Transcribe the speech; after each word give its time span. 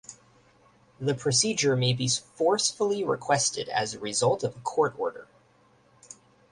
The 0.99 1.13
procedure 1.13 1.75
may 1.75 1.93
be 1.93 2.07
forcefully 2.07 3.03
requested 3.03 3.69
as 3.69 3.93
a 3.93 3.99
result 3.99 4.43
of 4.43 4.55
a 4.57 4.61
court 4.61 4.95
order. 4.97 5.27